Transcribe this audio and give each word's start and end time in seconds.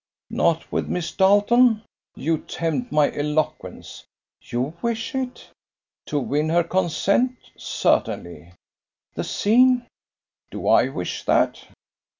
"Not 0.31 0.71
with 0.71 0.89
Miss 0.89 1.11
Darleton? 1.11 1.83
You 2.15 2.39
tempt 2.39 2.91
my 2.91 3.13
eloquence." 3.15 4.03
"You 4.41 4.73
wish 4.81 5.13
it?" 5.13 5.47
"To 6.07 6.19
win 6.19 6.49
her 6.49 6.63
consent? 6.63 7.37
Certainly." 7.55 8.53
"The 9.13 9.23
scene?" 9.23 9.85
"Do 10.49 10.67
I 10.67 10.87
wish 10.87 11.23
that?" 11.25 11.63